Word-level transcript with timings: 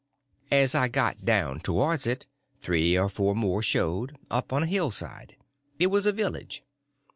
As 0.49 0.73
I 0.73 0.87
got 0.87 1.25
down 1.25 1.59
towards 1.59 2.07
it 2.07 2.25
three 2.59 2.97
or 2.97 3.07
four 3.07 3.35
more 3.35 3.61
showed—up 3.61 4.51
on 4.51 4.63
a 4.63 4.65
hillside. 4.65 5.35
It 5.77 5.91
was 5.91 6.07
a 6.07 6.11
village. 6.11 6.63